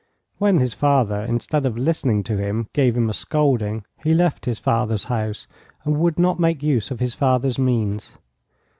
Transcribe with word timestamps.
When 0.39 0.57
his 0.59 0.73
father, 0.73 1.21
instead 1.21 1.63
of 1.63 1.77
listening 1.77 2.23
to 2.23 2.35
him, 2.35 2.65
gave 2.73 2.97
him 2.97 3.07
a 3.07 3.13
scolding, 3.13 3.85
he 4.03 4.15
left 4.15 4.45
his 4.45 4.57
father's 4.57 5.03
house 5.03 5.45
and 5.83 5.99
would 5.99 6.17
not 6.17 6.39
make 6.39 6.63
use 6.63 6.89
of 6.89 6.99
his 6.99 7.13
father's 7.13 7.59
means. 7.59 8.13